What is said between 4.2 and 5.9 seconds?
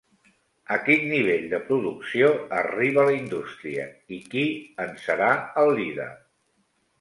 qui en serà el